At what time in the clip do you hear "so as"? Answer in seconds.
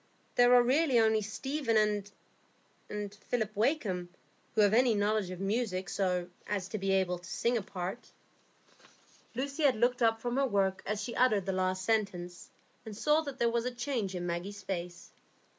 5.89-6.67